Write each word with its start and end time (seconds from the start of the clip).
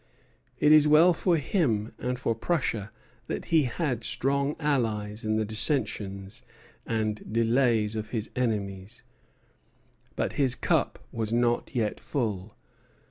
It 0.57 0.71
was 0.71 0.87
well 0.87 1.13
for 1.13 1.37
him 1.37 1.93
and 1.99 2.17
for 2.17 2.33
Prussia 2.33 2.89
that 3.27 3.45
he 3.45 3.65
had 3.65 4.03
strong 4.03 4.55
allies 4.59 5.23
in 5.23 5.35
the 5.35 5.45
dissensions 5.45 6.41
and 6.87 7.31
delays 7.31 7.95
of 7.95 8.09
his 8.09 8.31
enemies. 8.35 9.03
But 10.15 10.33
his 10.33 10.55
cup 10.55 10.97
was 11.11 11.31
not 11.31 11.75
yet 11.75 11.99
full. 11.99 12.55